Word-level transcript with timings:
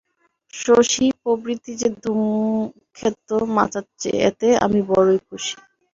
শশী 0.53 1.05
প্রভৃতি 1.21 1.71
যে 1.81 1.89
ধূমক্ষেত্র 2.03 3.31
মাচাচ্চে, 3.55 4.11
এতে 4.29 4.47
আমি 4.65 4.79
বড়ই 4.89 5.19
খুশী। 5.27 5.55